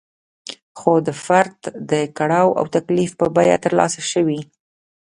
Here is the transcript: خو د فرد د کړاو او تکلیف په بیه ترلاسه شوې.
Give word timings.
خو 0.79 0.93
د 1.07 1.09
فرد 1.25 1.57
د 1.91 1.93
کړاو 2.17 2.49
او 2.59 2.65
تکلیف 2.75 3.11
په 3.19 3.25
بیه 3.35 3.57
ترلاسه 3.65 4.01
شوې. 4.11 4.39